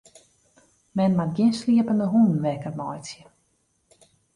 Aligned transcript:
Men 0.97 1.11
moat 1.17 1.33
gjin 1.35 1.53
sliepende 1.59 2.07
hûnen 2.13 2.41
wekker 2.43 2.73
meitsje. 2.79 3.23